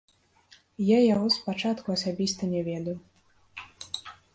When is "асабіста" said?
1.99-2.53